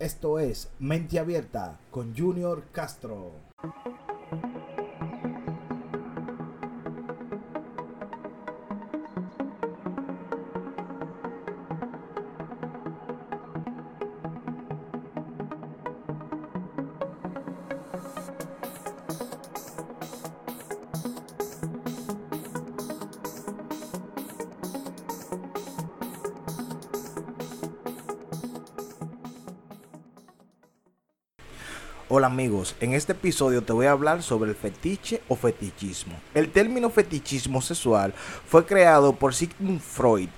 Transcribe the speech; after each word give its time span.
Esto 0.00 0.38
es 0.38 0.70
Mente 0.78 1.18
Abierta 1.18 1.80
con 1.90 2.16
Junior 2.16 2.62
Castro. 2.70 3.32
Hola 32.10 32.28
amigos, 32.28 32.74
en 32.80 32.94
este 32.94 33.12
episodio 33.12 33.62
te 33.62 33.74
voy 33.74 33.84
a 33.84 33.90
hablar 33.90 34.22
sobre 34.22 34.48
el 34.48 34.56
fetiche 34.56 35.20
o 35.28 35.36
fetichismo. 35.36 36.14
El 36.32 36.50
término 36.50 36.88
fetichismo 36.88 37.60
sexual 37.60 38.14
fue 38.46 38.64
creado 38.64 39.12
por 39.12 39.34
Sigmund 39.34 39.82
Freud. 39.82 40.30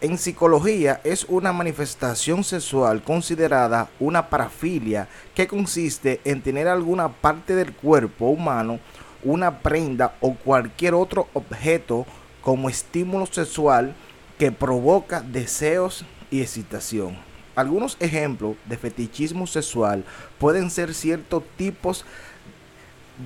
En 0.00 0.16
psicología 0.16 1.02
es 1.04 1.26
una 1.28 1.52
manifestación 1.52 2.42
sexual 2.42 3.02
considerada 3.02 3.90
una 4.00 4.30
parafilia 4.30 5.08
que 5.34 5.46
consiste 5.46 6.22
en 6.24 6.40
tener 6.40 6.68
alguna 6.68 7.10
parte 7.10 7.54
del 7.54 7.74
cuerpo 7.74 8.30
humano, 8.30 8.80
una 9.22 9.58
prenda 9.58 10.14
o 10.22 10.36
cualquier 10.36 10.94
otro 10.94 11.28
objeto 11.34 12.06
como 12.40 12.70
estímulo 12.70 13.26
sexual 13.26 13.94
que 14.38 14.52
provoca 14.52 15.20
deseos 15.20 16.06
y 16.30 16.40
excitación. 16.40 17.29
Algunos 17.60 17.98
ejemplos 18.00 18.56
de 18.64 18.78
fetichismo 18.78 19.46
sexual 19.46 20.02
pueden 20.38 20.70
ser 20.70 20.94
ciertos 20.94 21.42
tipos 21.58 22.06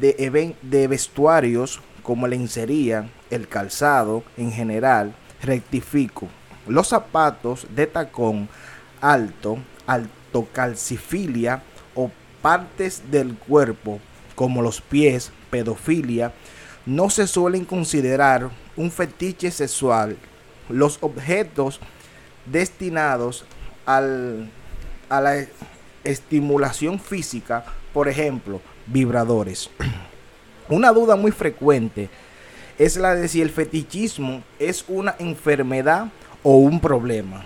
de, 0.00 0.56
de 0.60 0.88
vestuarios 0.88 1.80
como 2.02 2.26
la 2.26 2.36
lencería, 2.36 3.08
el 3.30 3.46
calzado 3.46 4.24
en 4.36 4.50
general, 4.50 5.14
rectifico, 5.40 6.26
los 6.66 6.88
zapatos 6.88 7.68
de 7.76 7.86
tacón 7.86 8.48
alto, 9.00 9.58
calcifilia 10.52 11.62
o 11.94 12.10
partes 12.42 13.08
del 13.12 13.36
cuerpo 13.36 14.00
como 14.34 14.62
los 14.62 14.80
pies, 14.80 15.30
pedofilia, 15.50 16.32
no 16.86 17.08
se 17.08 17.28
suelen 17.28 17.64
considerar 17.64 18.50
un 18.76 18.90
fetiche 18.90 19.52
sexual. 19.52 20.16
Los 20.68 20.98
objetos 21.02 21.78
destinados 22.46 23.44
al, 23.86 24.50
a 25.08 25.20
la 25.20 25.44
estimulación 26.04 26.98
física, 26.98 27.64
por 27.92 28.08
ejemplo, 28.08 28.60
vibradores. 28.86 29.70
Una 30.68 30.92
duda 30.92 31.16
muy 31.16 31.30
frecuente 31.30 32.08
es 32.78 32.96
la 32.96 33.14
de 33.14 33.28
si 33.28 33.40
el 33.40 33.50
fetichismo 33.50 34.42
es 34.58 34.84
una 34.88 35.14
enfermedad 35.18 36.08
o 36.42 36.56
un 36.56 36.80
problema. 36.80 37.44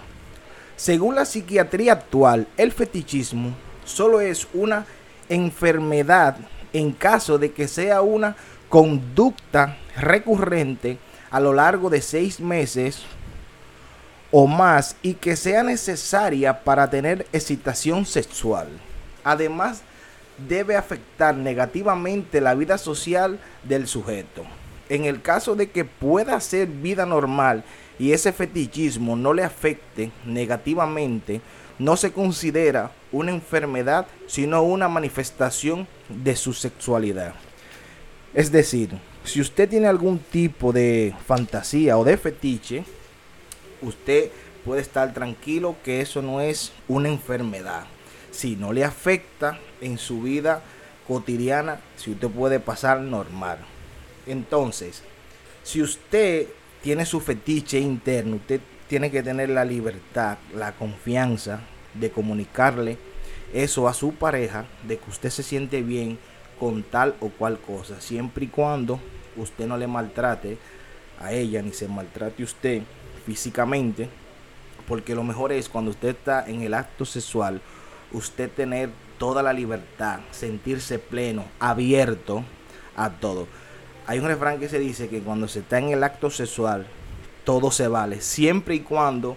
Según 0.77 1.17
la 1.17 1.25
psiquiatría 1.25 1.93
actual, 1.93 2.47
el 2.57 2.73
fetichismo 2.73 3.55
solo 3.85 4.21
es 4.21 4.47
una 4.55 4.87
enfermedad 5.29 6.37
en 6.73 6.93
caso 6.93 7.39
de 7.39 7.53
que 7.53 7.69
sea 7.69 8.01
una 8.01 8.37
conducta 8.69 9.77
recurrente 9.97 10.99
a 11.31 11.41
lo 11.41 11.53
largo 11.53 11.91
de 11.91 12.01
seis 12.01 12.41
meses 12.41 13.03
o 14.31 14.47
más 14.47 14.97
y 15.03 15.15
que 15.15 15.37
sea 15.37 15.63
necesaria 15.63 16.65
para 16.65 16.91
tener 16.91 17.27
excitación 17.33 18.05
sexual. 18.05 18.69
Además, 19.25 19.83
debe 20.49 20.77
afectar 20.77 21.35
negativamente 21.35 22.41
la 22.41 22.55
vida 22.55 22.79
social 22.79 23.39
del 23.65 23.87
sujeto. 23.87 24.45
En 24.89 25.05
el 25.05 25.21
caso 25.21 25.55
de 25.55 25.71
que 25.71 25.85
pueda 25.85 26.41
ser 26.41 26.69
vida 26.69 27.05
normal 27.05 27.65
y 27.99 28.13
ese 28.13 28.33
fetichismo 28.33 29.17
no 29.17 29.35
le 29.35 29.43
afecte 29.43 30.13
negativamente, 30.25 31.41
no 31.79 31.97
se 31.97 32.13
considera 32.13 32.93
una 33.13 33.33
enfermedad, 33.33 34.07
sino 34.27 34.63
una 34.63 34.89
manifestación 34.89 35.87
de 36.09 36.37
su 36.37 36.53
sexualidad. 36.53 37.35
Es 38.35 38.53
decir, 38.53 38.91
si 39.25 39.41
usted 39.41 39.69
tiene 39.69 39.87
algún 39.87 40.19
tipo 40.19 40.73
de 40.73 41.15
fantasía 41.27 41.99
o 41.99 42.05
de 42.05 42.17
fetiche, 42.17 42.85
usted 43.83 44.31
puede 44.65 44.81
estar 44.81 45.15
tranquilo 45.15 45.77
que 45.85 46.01
eso 46.01 46.23
no 46.23 46.41
es 46.41 46.73
una 46.89 47.09
enfermedad. 47.09 47.85
Si 48.31 48.57
no 48.57 48.73
le 48.73 48.85
afecta 48.85 49.59
en 49.81 49.99
su 49.99 50.23
vida 50.23 50.63
cotidiana, 51.07 51.81
si 51.97 52.11
usted 52.11 52.29
puede 52.29 52.61
pasar 52.61 53.01
normal. 53.01 53.59
Entonces, 54.27 55.03
si 55.63 55.83
usted 55.83 56.47
tiene 56.83 57.07
su 57.07 57.21
fetiche 57.21 57.79
interno, 57.79 58.37
usted 58.37 58.61
tiene 58.89 59.11
que 59.11 59.23
tener 59.23 59.51
la 59.51 59.65
libertad, 59.65 60.39
la 60.55 60.73
confianza 60.73 61.61
de 61.95 62.11
comunicarle 62.11 62.99
eso 63.53 63.89
a 63.89 63.95
su 63.95 64.13
pareja, 64.15 64.67
de 64.87 64.99
que 64.99 65.11
usted 65.11 65.31
se 65.31 65.43
siente 65.43 65.83
bien 65.83 66.19
con 66.61 66.83
tal 66.83 67.15
o 67.21 67.29
cual 67.29 67.59
cosa, 67.59 68.01
siempre 68.01 68.45
y 68.45 68.49
cuando 68.49 69.01
usted 69.37 69.67
no 69.67 69.77
le 69.77 69.87
maltrate 69.87 70.59
a 71.21 71.33
ella 71.33 71.63
ni 71.63 71.73
se 71.73 71.89
maltrate 71.89 72.43
usted 72.43 72.83
físicamente, 73.19 74.09
porque 74.87 75.15
lo 75.15 75.23
mejor 75.23 75.53
es 75.53 75.69
cuando 75.69 75.91
usted 75.91 76.09
está 76.09 76.49
en 76.49 76.63
el 76.63 76.75
acto 76.75 77.05
sexual, 77.05 77.61
usted 78.13 78.51
tener 78.51 78.91
toda 79.19 79.43
la 79.43 79.53
libertad, 79.53 80.21
sentirse 80.31 80.99
pleno, 80.99 81.45
abierto 81.59 82.45
a 82.97 83.11
todo. 83.11 83.47
Hay 84.07 84.19
un 84.19 84.27
refrán 84.27 84.59
que 84.59 84.69
se 84.69 84.79
dice 84.79 85.09
que 85.09 85.21
cuando 85.21 85.49
se 85.49 85.61
está 85.61 85.79
en 85.79 85.91
el 85.91 86.03
acto 86.03 86.31
sexual, 86.31 86.87
todo 87.45 87.71
se 87.71 87.89
vale, 87.89 88.21
siempre 88.21 88.75
y 88.75 88.81
cuando 88.81 89.37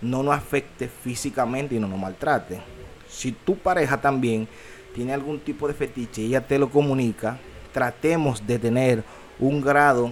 no 0.00 0.22
nos 0.22 0.36
afecte 0.36 0.88
físicamente 0.88 1.74
y 1.74 1.78
no 1.78 1.88
nos 1.88 1.98
maltrate. 1.98 2.60
Si 3.08 3.32
tu 3.32 3.56
pareja 3.56 4.00
también 4.00 4.48
tiene 4.94 5.12
algún 5.12 5.40
tipo 5.40 5.66
de 5.68 5.74
fetiche 5.74 6.22
y 6.22 6.26
ella 6.26 6.46
te 6.46 6.58
lo 6.58 6.70
comunica, 6.70 7.38
tratemos 7.72 8.46
de 8.46 8.58
tener 8.58 9.04
un 9.38 9.60
grado 9.60 10.10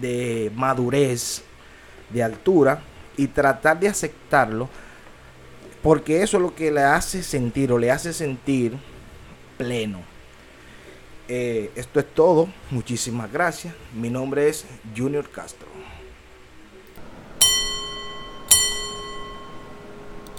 de 0.00 0.50
madurez 0.54 1.42
de 2.12 2.22
altura 2.22 2.82
y 3.16 3.26
tratar 3.28 3.78
de 3.80 3.88
aceptarlo 3.88 4.68
porque 5.82 6.22
eso 6.22 6.36
es 6.36 6.42
lo 6.42 6.54
que 6.54 6.70
le 6.70 6.82
hace 6.82 7.22
sentir 7.22 7.72
o 7.72 7.78
le 7.78 7.90
hace 7.90 8.12
sentir 8.12 8.76
pleno. 9.56 10.00
Eh, 11.28 11.70
esto 11.74 12.00
es 12.00 12.06
todo. 12.14 12.48
Muchísimas 12.70 13.32
gracias. 13.32 13.74
Mi 13.94 14.10
nombre 14.10 14.48
es 14.48 14.66
Junior 14.96 15.28
Castro. 15.30 15.69